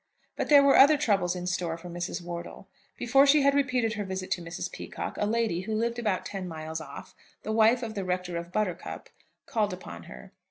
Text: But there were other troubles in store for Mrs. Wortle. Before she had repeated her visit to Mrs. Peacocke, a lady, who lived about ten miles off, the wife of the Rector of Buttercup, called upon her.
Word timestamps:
But 0.35 0.49
there 0.49 0.63
were 0.63 0.77
other 0.79 0.97
troubles 0.97 1.35
in 1.35 1.45
store 1.45 1.77
for 1.77 1.87
Mrs. 1.87 2.23
Wortle. 2.23 2.67
Before 2.97 3.27
she 3.27 3.43
had 3.43 3.53
repeated 3.53 3.93
her 3.93 4.03
visit 4.03 4.31
to 4.31 4.41
Mrs. 4.41 4.71
Peacocke, 4.71 5.15
a 5.19 5.27
lady, 5.27 5.61
who 5.61 5.75
lived 5.75 5.99
about 5.99 6.25
ten 6.25 6.47
miles 6.47 6.81
off, 6.81 7.13
the 7.43 7.51
wife 7.51 7.83
of 7.83 7.93
the 7.93 8.03
Rector 8.03 8.35
of 8.35 8.51
Buttercup, 8.51 9.09
called 9.45 9.73
upon 9.73 10.05
her. 10.05 10.33